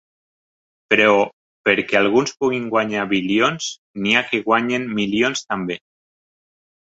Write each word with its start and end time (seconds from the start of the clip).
Però 0.93 1.09
perquè 1.67 1.99
alguns 1.99 2.33
puguin 2.39 2.65
guanyar 2.71 3.03
bilions 3.13 3.67
n’hi 4.05 4.15
ha 4.21 4.25
que 4.31 4.39
guanyen 4.47 4.87
milions, 5.01 5.45
també. 5.53 5.79